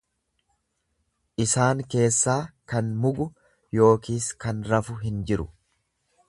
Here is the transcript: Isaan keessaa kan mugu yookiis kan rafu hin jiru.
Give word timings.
Isaan 1.45 1.83
keessaa 1.93 2.39
kan 2.73 2.89
mugu 3.03 3.27
yookiis 3.81 4.31
kan 4.47 4.65
rafu 4.73 5.01
hin 5.05 5.23
jiru. 5.31 5.47